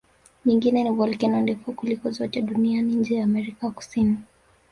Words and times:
Nyingine 0.45 0.83
ni 0.83 0.89
volkeno 0.89 1.41
ndefu 1.41 1.73
kuliko 1.73 2.11
zote 2.11 2.41
duniani 2.41 2.95
nje 2.95 3.15
ya 3.15 3.23
Amerika 3.23 3.71
Kusini 3.71 4.17